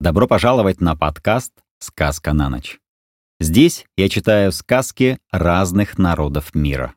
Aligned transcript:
Добро 0.00 0.26
пожаловать 0.26 0.80
на 0.80 0.96
подкаст 0.96 1.52
«Сказка 1.78 2.32
на 2.32 2.48
ночь». 2.48 2.80
Здесь 3.38 3.84
я 3.98 4.08
читаю 4.08 4.50
сказки 4.50 5.18
разных 5.30 5.98
народов 5.98 6.54
мира. 6.54 6.94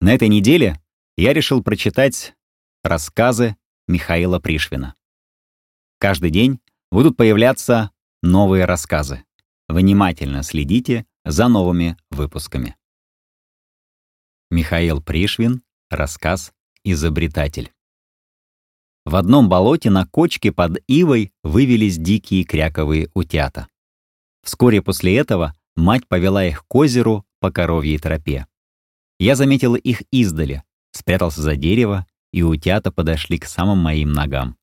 На 0.00 0.14
этой 0.14 0.28
неделе 0.28 0.80
я 1.16 1.32
решил 1.32 1.60
прочитать 1.60 2.36
рассказы 2.84 3.56
Михаила 3.88 4.38
Пришвина. 4.38 4.94
Каждый 5.98 6.30
день 6.30 6.60
будут 6.92 7.16
появляться 7.16 7.90
новые 8.22 8.64
рассказы. 8.64 9.24
Внимательно 9.66 10.44
следите 10.44 11.06
за 11.24 11.48
новыми 11.48 11.96
выпусками. 12.10 12.76
Михаил 14.52 15.02
Пришвин, 15.02 15.64
рассказ 15.90 16.52
«Изобретатель». 16.84 17.73
В 19.14 19.16
одном 19.16 19.48
болоте 19.48 19.90
на 19.90 20.06
кочке 20.06 20.50
под 20.50 20.82
ивой 20.88 21.32
вывелись 21.44 21.98
дикие 21.98 22.42
кряковые 22.42 23.10
утята. 23.14 23.68
Вскоре 24.42 24.82
после 24.82 25.16
этого 25.16 25.54
мать 25.76 26.08
повела 26.08 26.44
их 26.44 26.66
к 26.66 26.74
озеру 26.74 27.24
по 27.38 27.52
коровьей 27.52 27.96
тропе. 27.98 28.48
Я 29.20 29.36
заметил 29.36 29.76
их 29.76 30.02
издали, 30.10 30.64
спрятался 30.90 31.42
за 31.42 31.54
дерево, 31.54 32.08
и 32.32 32.42
утята 32.42 32.90
подошли 32.90 33.38
к 33.38 33.44
самым 33.44 33.78
моим 33.78 34.12
ногам. 34.12 34.56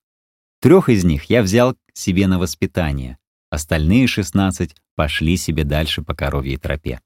Трех 0.60 0.90
из 0.90 1.06
них 1.06 1.30
я 1.30 1.44
взял 1.44 1.78
себе 1.94 2.28
на 2.28 2.38
воспитание, 2.38 3.20
остальные 3.50 4.08
шестнадцать 4.08 4.76
пошли 4.96 5.38
себе 5.38 5.64
дальше 5.64 6.02
по 6.02 6.14
коровьей 6.14 6.58
тропе. 6.58 7.00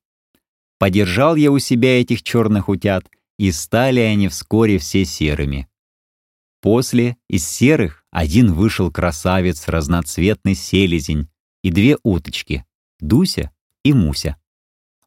Подержал 0.80 1.36
я 1.36 1.52
у 1.52 1.60
себя 1.60 2.02
этих 2.02 2.24
черных 2.24 2.70
утят, 2.70 3.05
и 3.38 3.52
стали 3.52 4.00
они 4.00 4.30
вскоре 4.30 4.80
все 4.80 5.05
серыми, 5.05 5.68
После 6.66 7.16
из 7.30 7.48
серых 7.48 8.04
один 8.10 8.52
вышел 8.52 8.92
красавец, 8.92 9.68
разноцветный 9.68 10.55
селезень 10.55 11.30
и 11.62 11.70
две 11.70 12.00
уточки— 12.02 12.66
Дуся 13.00 13.52
и 13.84 13.94
Муся. 13.94 14.38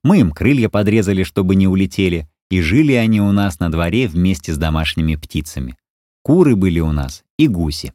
Мы 0.04 0.20
им 0.20 0.30
крылья 0.30 0.68
подрезали, 0.68 1.24
чтобы 1.24 1.56
не 1.56 1.66
улетели, 1.66 2.30
и 2.48 2.60
жили 2.60 2.92
они 2.92 3.20
у 3.20 3.32
нас 3.32 3.58
на 3.58 3.72
дворе 3.72 4.06
вместе 4.06 4.54
с 4.54 4.56
домашними 4.56 5.16
птицами. 5.16 5.76
Куры 6.22 6.54
были 6.54 6.78
у 6.78 6.92
нас 6.92 7.24
и 7.36 7.48
гуси. 7.48 7.92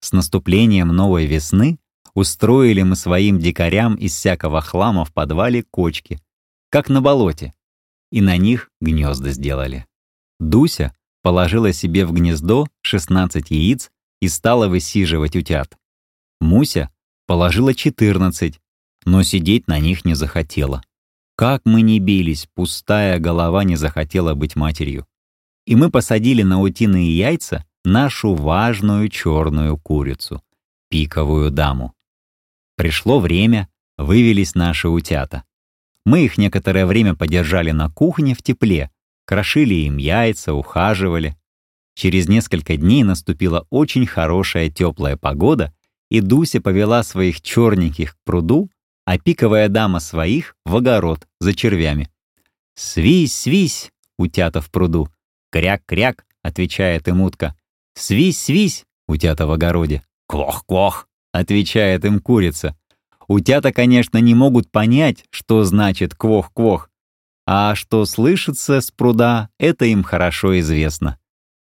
С 0.00 0.10
наступлением 0.10 0.88
новой 0.88 1.26
весны 1.26 1.78
устроили 2.12 2.82
мы 2.82 2.96
своим 2.96 3.38
дикарям 3.38 3.94
из 3.94 4.16
всякого 4.16 4.60
хлама 4.60 5.04
в 5.04 5.12
подвале 5.12 5.62
кочки, 5.62 6.18
как 6.70 6.88
на 6.88 7.00
болоте, 7.00 7.54
и 8.10 8.20
на 8.20 8.36
них 8.36 8.72
гнезда 8.80 9.30
сделали. 9.30 9.86
Дуся 10.40 10.92
положила 11.24 11.72
себе 11.72 12.04
в 12.04 12.12
гнездо 12.12 12.66
16 12.82 13.50
яиц 13.50 13.90
и 14.20 14.28
стала 14.28 14.68
высиживать 14.68 15.36
утят. 15.36 15.78
Муся 16.38 16.90
положила 17.26 17.72
14, 17.72 18.60
но 19.06 19.22
сидеть 19.22 19.66
на 19.66 19.78
них 19.78 20.04
не 20.04 20.12
захотела. 20.12 20.82
Как 21.34 21.62
мы 21.64 21.80
не 21.80 21.98
бились, 21.98 22.46
пустая 22.54 23.18
голова 23.18 23.64
не 23.64 23.76
захотела 23.76 24.34
быть 24.34 24.54
матерью. 24.54 25.06
И 25.66 25.74
мы 25.76 25.90
посадили 25.90 26.42
на 26.42 26.60
утиные 26.60 27.16
яйца 27.16 27.64
нашу 27.84 28.34
важную 28.34 29.08
черную 29.08 29.78
курицу, 29.78 30.42
пиковую 30.90 31.50
даму. 31.50 31.94
Пришло 32.76 33.18
время, 33.18 33.70
вывелись 33.96 34.54
наши 34.54 34.90
утята. 34.90 35.44
Мы 36.04 36.26
их 36.26 36.36
некоторое 36.36 36.84
время 36.84 37.14
подержали 37.14 37.70
на 37.70 37.88
кухне 37.88 38.34
в 38.34 38.42
тепле, 38.42 38.90
крошили 39.24 39.74
им 39.74 39.96
яйца, 39.96 40.54
ухаживали. 40.54 41.36
Через 41.94 42.28
несколько 42.28 42.76
дней 42.76 43.04
наступила 43.04 43.66
очень 43.70 44.06
хорошая 44.06 44.70
теплая 44.70 45.16
погода, 45.16 45.72
и 46.10 46.20
Дуся 46.20 46.60
повела 46.60 47.02
своих 47.02 47.40
черненьких 47.40 48.14
к 48.14 48.18
пруду, 48.24 48.70
а 49.04 49.18
пиковая 49.18 49.68
дама 49.68 50.00
своих 50.00 50.56
в 50.64 50.76
огород 50.76 51.26
за 51.40 51.54
червями. 51.54 52.10
«Свись, 52.74 53.34
свись!»— 53.34 53.90
утята 54.18 54.60
в 54.60 54.70
пруду. 54.70 55.08
«Кряк-кряк!»— 55.50 56.24
отвечает 56.42 57.06
им 57.08 57.20
утка. 57.20 57.56
«Свись, 57.94 58.40
свись!»— 58.40 58.84
утята 59.08 59.46
в 59.46 59.52
огороде. 59.52 60.02
«Квох-квох!»— 60.26 61.08
отвечает 61.32 62.04
им 62.04 62.18
курица. 62.18 62.76
Утята, 63.28 63.72
конечно, 63.72 64.18
не 64.18 64.34
могут 64.34 64.70
понять, 64.70 65.24
что 65.30 65.64
значит 65.64 66.14
«квох-квох», 66.14 66.90
а 67.46 67.74
что 67.74 68.04
слышится 68.06 68.80
с 68.80 68.90
пруда, 68.90 69.50
это 69.58 69.84
им 69.84 70.02
хорошо 70.02 70.58
известно. 70.60 71.18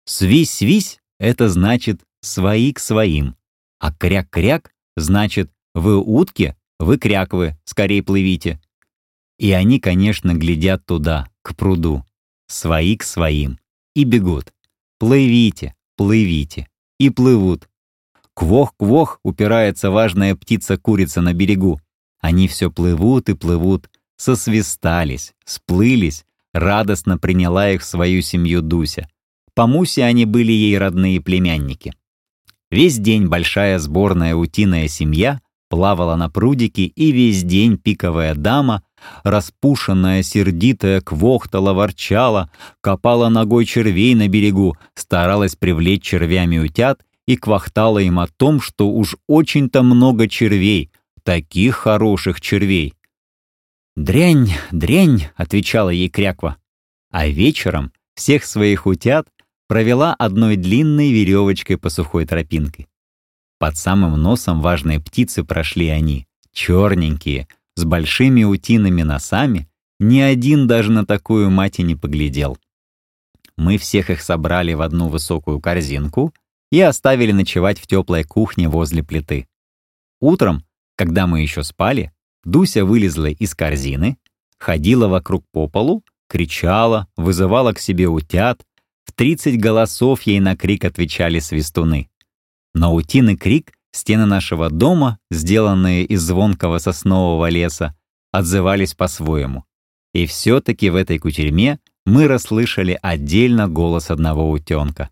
Свись-свись— 0.06 1.00
это 1.20 1.50
значит 1.50 2.02
«свои 2.22 2.74
к 2.74 2.80
своим», 2.80 3.36
а 3.80 3.94
кряк-кряк 3.94 4.72
значит 4.98 5.52
«вы 5.74 5.98
утки, 5.98 6.56
вы 6.80 6.98
кряквы, 6.98 7.58
скорей 7.64 8.04
плывите». 8.04 8.60
И 9.38 9.52
они, 9.52 9.80
конечно, 9.80 10.34
глядят 10.34 10.86
туда, 10.86 11.30
к 11.44 11.56
пруду, 11.56 12.04
свои 12.48 12.98
к 12.98 13.04
своим, 13.04 13.60
и 13.96 14.04
бегут. 14.04 14.54
Плывите, 14.98 15.76
плывите, 15.96 16.68
и 17.00 17.10
плывут. 17.10 17.70
Квох-квох 18.34 19.20
упирается 19.24 19.92
важная 19.92 20.36
птица-курица 20.36 21.22
на 21.22 21.34
берегу. 21.34 21.80
Они 22.20 22.50
все 22.50 22.70
плывут 22.70 23.30
и 23.30 23.34
плывут, 23.34 23.90
сосвистались, 24.20 25.34
сплылись, 25.46 26.26
радостно 26.54 27.18
приняла 27.18 27.72
их 27.72 27.82
в 27.82 27.86
свою 27.86 28.22
семью 28.22 28.62
Дуся. 28.62 29.08
По 29.56 29.66
Мусе 29.66 30.04
они 30.04 30.26
были 30.26 30.52
ей 30.52 30.78
родные 30.78 31.22
племянники. 31.22 31.94
Весь 32.70 33.00
день 33.00 33.28
большая 33.28 33.80
сборная 33.80 34.36
утиная 34.36 34.88
семья 34.88 35.40
плавала 35.70 36.16
на 36.16 36.30
прудике, 36.30 36.84
и 36.84 37.12
весь 37.12 37.44
день 37.44 37.78
пиковая 37.78 38.36
дама, 38.36 38.84
распушенная, 39.24 40.22
сердитая, 40.22 41.02
квохтала, 41.02 41.74
ворчала, 41.74 42.52
копала 42.82 43.30
ногой 43.30 43.66
червей 43.66 44.16
на 44.16 44.28
берегу, 44.28 44.78
старалась 44.96 45.56
привлечь 45.56 46.04
червями 46.04 46.58
утят 46.58 47.02
и 47.26 47.38
квахтала 47.38 48.00
им 48.00 48.20
о 48.20 48.28
том, 48.28 48.60
что 48.60 48.90
уж 48.90 49.16
очень-то 49.28 49.84
много 49.84 50.28
червей, 50.28 50.92
таких 51.24 51.76
хороших 51.76 52.42
червей, 52.42 52.96
«Дрянь, 54.00 54.54
дрянь»,— 54.72 55.28
отвечала 55.36 55.90
ей 55.90 56.08
кряква. 56.08 56.56
А 57.12 57.28
вечером 57.28 57.92
всех 58.16 58.46
своих 58.46 58.86
утят 58.86 59.28
провела 59.68 60.14
одной 60.14 60.56
длинной 60.56 61.12
веревочкой 61.12 61.78
по 61.78 61.90
сухой 61.90 62.26
тропинке. 62.26 62.88
Под 63.58 63.76
самым 63.76 64.14
носом 64.14 64.62
важные 64.62 65.02
птицы 65.02 65.44
прошли 65.44 65.90
они, 65.90 66.28
черненькие, 66.54 67.50
с 67.76 67.84
большими 67.84 68.46
утиными 68.46 69.02
носами, 69.02 69.68
ни 70.00 70.22
один 70.22 70.66
даже 70.66 70.94
на 70.94 71.06
такую 71.06 71.50
мать 71.50 71.80
и 71.80 71.84
не 71.84 71.96
поглядел. 71.98 72.58
Мы 73.58 73.78
всех 73.78 74.10
их 74.10 74.22
собрали 74.22 74.72
в 74.76 74.82
одну 74.82 75.10
высокую 75.10 75.60
корзинку 75.60 76.34
и 76.72 76.80
оставили 76.80 77.34
ночевать 77.34 77.80
в 77.82 77.86
теплой 77.86 78.24
кухне 78.24 78.70
возле 78.70 79.04
плиты. 79.04 79.50
Утром, 80.22 80.64
когда 80.96 81.28
мы 81.28 81.42
еще 81.42 81.64
спали, 81.64 82.14
Дуся 82.44 82.86
вылезла 82.86 83.28
из 83.28 83.54
корзины, 83.54 84.18
ходила 84.58 85.08
вокруг 85.08 85.46
по 85.52 85.68
полу, 85.68 86.04
кричала, 86.28 87.08
вызывала 87.18 87.74
к 87.74 87.80
себе 87.80 88.08
утят. 88.08 88.66
В 89.06 89.12
тридцать 89.12 89.60
голосов 89.60 90.22
ей 90.24 90.40
на 90.40 90.56
крик 90.56 90.86
отвечали 90.86 91.40
свистуны. 91.40 92.10
На 92.74 92.92
утиный 92.92 93.36
крик 93.36 93.74
стены 93.92 94.26
нашего 94.26 94.70
дома, 94.70 95.20
сделанные 95.32 96.06
из 96.06 96.22
звонкого 96.22 96.78
соснового 96.78 97.50
леса, 97.50 97.96
отзывались 98.32 98.94
по-своему. 98.94 99.66
И 100.14 100.26
все-таки 100.26 100.90
в 100.90 100.96
этой 100.96 101.18
кутерьме 101.18 101.80
мы 102.06 102.28
расслышали 102.28 102.98
отдельно 103.02 103.68
голос 103.68 104.12
одного 104.12 104.50
утенка. 104.50 105.10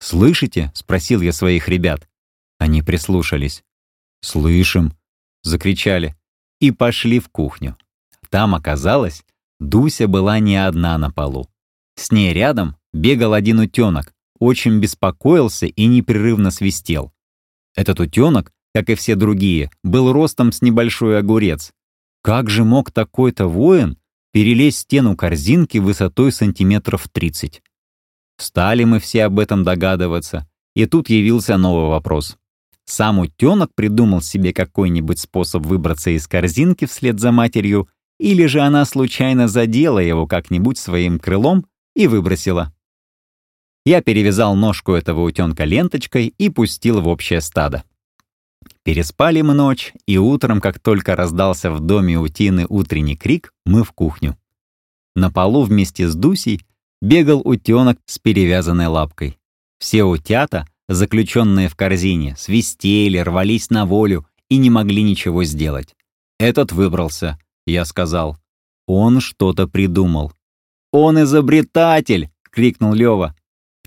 «Слышите?»— 0.00 0.72
спросил 0.74 1.20
я 1.20 1.32
своих 1.32 1.68
ребят. 1.68 2.08
Они 2.58 2.82
прислушались. 2.82 3.62
«Слышим!»— 4.20 4.92
закричали 5.42 6.16
и 6.60 6.70
пошли 6.70 7.18
в 7.18 7.28
кухню. 7.28 7.76
Там 8.30 8.54
оказалось, 8.54 9.24
Дуся 9.60 10.08
была 10.08 10.38
не 10.38 10.56
одна 10.56 10.98
на 10.98 11.10
полу. 11.10 11.48
С 11.96 12.12
ней 12.12 12.32
рядом 12.32 12.76
бегал 12.92 13.32
один 13.32 13.60
утенок, 13.60 14.12
очень 14.38 14.80
беспокоился 14.80 15.66
и 15.66 15.86
непрерывно 15.86 16.50
свистел. 16.50 17.12
Этот 17.74 18.00
утенок, 18.00 18.52
как 18.74 18.90
и 18.90 18.94
все 18.94 19.14
другие, 19.14 19.70
был 19.82 20.12
ростом 20.12 20.52
с 20.52 20.60
небольшой 20.62 21.18
огурец. 21.18 21.72
Как 22.22 22.50
же 22.50 22.64
мог 22.64 22.90
такой-то 22.90 23.46
воин 23.46 23.98
перелезть 24.32 24.78
стену 24.80 25.16
корзинки 25.16 25.78
высотой 25.78 26.32
сантиметров 26.32 27.08
30? 27.10 27.62
Стали 28.38 28.84
мы 28.84 28.98
все 28.98 29.24
об 29.24 29.38
этом 29.38 29.64
догадываться, 29.64 30.48
и 30.74 30.84
тут 30.86 31.08
явился 31.08 31.56
новый 31.56 31.88
вопрос. 31.88 32.36
Сам 32.86 33.18
утенок 33.18 33.74
придумал 33.74 34.22
себе 34.22 34.52
какой-нибудь 34.52 35.18
способ 35.18 35.66
выбраться 35.66 36.10
из 36.10 36.26
корзинки 36.26 36.86
вслед 36.86 37.20
за 37.20 37.32
матерью, 37.32 37.88
или 38.18 38.46
же 38.46 38.60
она 38.60 38.84
случайно 38.84 39.48
задела 39.48 39.98
его 39.98 40.26
как-нибудь 40.26 40.78
своим 40.78 41.18
крылом 41.18 41.66
и 41.94 42.06
выбросила. 42.06 42.72
Я 43.84 44.02
перевязал 44.02 44.56
ножку 44.56 44.92
этого 44.92 45.22
утенка 45.22 45.64
ленточкой 45.64 46.34
и 46.38 46.48
пустил 46.48 47.00
в 47.00 47.08
общее 47.08 47.40
стадо. 47.40 47.84
Переспали 48.82 49.42
мы 49.42 49.54
ночь, 49.54 49.92
и 50.06 50.16
утром, 50.16 50.60
как 50.60 50.78
только 50.78 51.16
раздался 51.16 51.70
в 51.70 51.80
доме 51.80 52.18
утины 52.18 52.66
утренний 52.68 53.16
крик, 53.16 53.52
мы 53.64 53.84
в 53.84 53.92
кухню. 53.92 54.36
На 55.14 55.30
полу 55.30 55.62
вместе 55.62 56.08
с 56.08 56.14
Дусей 56.14 56.64
бегал 57.00 57.40
утенок 57.44 57.98
с 58.06 58.18
перевязанной 58.18 58.86
лапкой. 58.86 59.38
Все 59.78 60.04
утята, 60.04 60.66
заключенные 60.88 61.68
в 61.68 61.76
корзине, 61.76 62.34
свистели, 62.36 63.18
рвались 63.18 63.70
на 63.70 63.86
волю 63.86 64.26
и 64.48 64.56
не 64.56 64.70
могли 64.70 65.02
ничего 65.02 65.44
сделать. 65.44 65.94
Этот 66.38 66.72
выбрался, 66.72 67.38
я 67.66 67.84
сказал. 67.84 68.38
Он 68.86 69.20
что-то 69.20 69.66
придумал. 69.66 70.32
«Он 70.92 71.20
изобретатель!»— 71.22 72.30
крикнул 72.50 72.94
Лёва. 72.94 73.34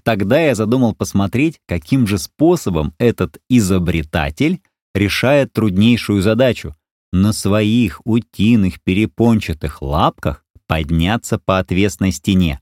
Тогда 0.04 0.40
я 0.40 0.56
задумал 0.56 0.94
посмотреть, 0.94 1.60
каким 1.68 2.08
же 2.08 2.18
способом 2.18 2.94
этот 2.98 3.40
изобретатель 3.50 4.62
решает 4.94 5.54
труднейшую 5.54 6.22
задачу— 6.22 6.76
на 7.12 7.34
своих 7.34 8.02
утиных 8.06 8.82
перепончатых 8.82 9.82
лапках 9.82 10.46
подняться 10.68 11.40
по 11.40 11.60
отвесной 11.60 12.12
стене. 12.12 12.62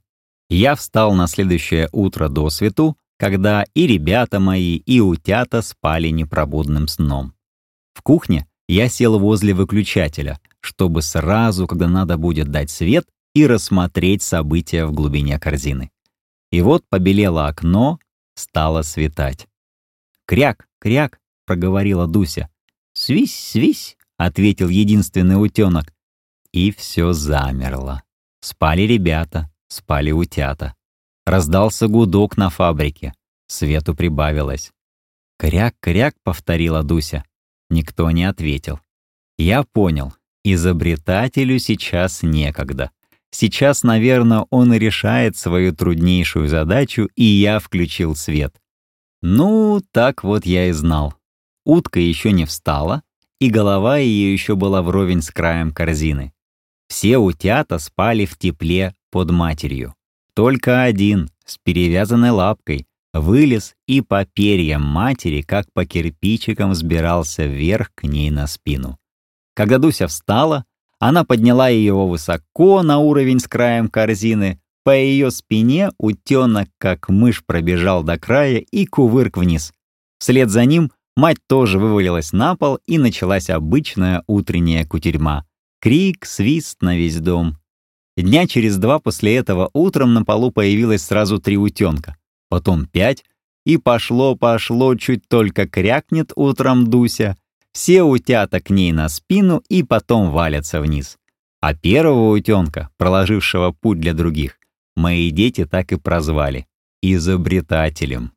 Я 0.50 0.76
встал 0.76 1.14
на 1.14 1.28
следующее 1.28 1.90
утро 1.92 2.30
до 2.30 2.50
свету, 2.50 2.98
когда 3.18 3.66
и 3.74 3.88
ребята 3.88 4.40
мои, 4.40 4.78
и 4.78 5.00
утята 5.00 5.62
спали 5.62 6.10
непробудным 6.10 6.88
сном. 6.88 7.34
В 7.94 8.02
кухне 8.02 8.48
я 8.68 8.90
сел 8.90 9.20
возле 9.20 9.54
выключателя, 9.54 10.40
чтобы 10.60 11.02
сразу, 11.02 11.68
когда 11.68 11.88
надо 11.88 12.18
будет 12.18 12.50
дать 12.50 12.70
свет, 12.70 13.06
и 13.34 13.46
рассмотреть 13.46 14.24
события 14.24 14.86
в 14.86 14.94
глубине 14.94 15.40
корзины. 15.40 15.92
И 16.52 16.62
вот 16.62 16.84
побелело 16.90 17.48
окно, 17.48 18.00
стало 18.36 18.82
светать. 18.82 19.48
«Кряк, 20.26 20.68
кряк!» 20.80 21.20
проговорила 21.48 22.06
Дуся. 22.08 22.50
«Свись, 22.94 23.36
свись!»— 23.36 23.98
ответил 24.18 24.70
единственный 24.70 25.42
утенок. 25.42 25.94
И 26.52 26.72
все 26.72 27.14
замерло. 27.14 28.04
Спали 28.42 28.82
ребята, 28.82 29.50
спали 29.68 30.12
утята. 30.12 30.76
Раздался 31.28 31.90
гудок 31.90 32.38
на 32.38 32.50
фабрике. 32.50 33.14
Свету 33.48 33.94
прибавилось. 33.94 34.72
«Кряк-кряк»,— 35.38 36.16
повторила 36.24 36.84
Дуся. 36.84 37.26
Никто 37.70 38.10
не 38.12 38.24
ответил. 38.24 38.80
Я 39.38 39.64
понял, 39.64 40.14
изобретателю 40.46 41.60
сейчас 41.60 42.24
некогда. 42.24 42.92
Сейчас, 43.30 43.84
наверное, 43.84 44.46
он 44.52 44.74
решает 44.74 45.36
свою 45.36 45.76
труднейшую 45.76 46.48
задачу, 46.48 47.10
и 47.18 47.26
я 47.26 47.60
включил 47.60 48.16
свет. 48.16 48.56
Ну, 49.22 49.82
так 49.92 50.24
вот 50.24 50.46
я 50.46 50.70
и 50.70 50.72
знал. 50.72 51.14
Утка 51.66 52.00
еще 52.00 52.32
не 52.32 52.46
встала, 52.46 53.04
и 53.42 53.50
голова 53.50 53.98
ее 53.98 54.32
еще 54.32 54.56
была 54.56 54.82
вровень 54.82 55.22
с 55.22 55.30
краем 55.30 55.74
корзины. 55.74 56.32
Все 56.88 57.18
утята 57.18 57.80
спали 57.80 58.24
в 58.24 58.38
тепле 58.38 58.96
под 59.12 59.32
матерью. 59.32 59.94
Только 60.38 60.84
один, 60.84 61.32
с 61.46 61.58
перевязанной 61.58 62.30
лапкой, 62.30 62.86
вылез 63.12 63.74
и 63.88 64.02
по 64.02 64.24
перьям 64.24 64.84
матери, 64.84 65.42
как 65.42 65.66
по 65.74 65.84
кирпичикам, 65.84 66.70
взбирался 66.70 67.48
вверх 67.48 67.90
к 67.96 68.04
ней 68.04 68.30
на 68.30 68.46
спину. 68.46 69.00
Когда 69.56 69.80
Дуся 69.80 70.06
встала, 70.06 70.66
она 71.00 71.24
подняла 71.24 71.70
ее 71.70 71.96
высоко 71.96 72.84
на 72.84 73.00
уровень 73.00 73.40
с 73.40 73.48
краем 73.48 73.88
корзины, 73.88 74.62
по 74.84 74.96
ее 74.96 75.32
спине 75.32 75.90
утенок, 75.98 76.70
как 76.78 77.10
мышь, 77.10 77.44
пробежал 77.44 78.04
до 78.04 78.20
края 78.20 78.60
и 78.60 78.86
кувырк 78.86 79.38
вниз. 79.38 79.74
Вслед 80.20 80.52
за 80.52 80.66
ним 80.66 80.92
Мать 81.16 81.40
тоже 81.48 81.80
вывалилась 81.80 82.32
на 82.32 82.56
пол, 82.56 82.78
и 82.86 83.00
началась 83.00 83.50
обычная 83.50 84.24
утренняя 84.28 84.86
кутерьма. 84.86 85.48
Крик, 85.82 86.28
свист 86.28 86.84
на 86.84 86.96
весь 86.96 87.20
дом. 87.20 87.58
Дня 88.18 88.48
через 88.48 88.78
два 88.78 89.00
после 89.00 89.36
этого 89.36 89.70
утром 89.74 90.16
на 90.16 90.26
полу 90.26 90.50
появилось 90.50 91.04
сразу 91.04 91.40
три 91.40 91.56
утенка, 91.56 92.18
потом 92.50 92.88
пять, 92.88 93.24
и 93.64 93.78
пошло-пошло, 93.78 94.96
чуть 94.96 95.28
только 95.28 95.68
крякнет 95.68 96.32
утром 96.36 96.88
Дуся. 96.88 97.38
Все 97.74 98.02
утята 98.02 98.60
к 98.60 98.72
ней 98.72 98.92
на 98.92 99.08
спину 99.08 99.62
и 99.70 99.84
потом 99.84 100.32
валятся 100.32 100.82
вниз. 100.82 101.18
А 101.62 101.76
первого 101.76 102.32
утенка, 102.32 102.90
проложившего 102.98 103.72
путь 103.72 104.00
для 104.00 104.14
других, 104.14 104.58
мои 104.96 105.30
дети 105.30 105.66
так 105.66 105.92
и 105.92 105.98
прозвали— 105.98 106.66
изобретателем. 107.04 108.32